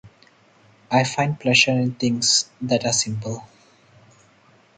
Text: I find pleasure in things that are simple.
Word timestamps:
I 0.89 1.03
find 1.03 1.39
pleasure 1.39 1.73
in 1.73 1.93
things 1.93 2.49
that 2.59 2.85
are 2.87 2.91
simple. 2.91 3.43